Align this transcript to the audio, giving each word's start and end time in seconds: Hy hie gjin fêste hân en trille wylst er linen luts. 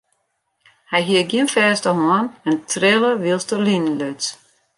Hy 0.91 0.99
hie 1.07 1.21
gjin 1.31 1.51
fêste 1.55 1.91
hân 1.99 2.25
en 2.47 2.55
trille 2.69 3.11
wylst 3.23 3.49
er 3.55 3.61
linen 3.67 3.95
luts. 4.01 4.25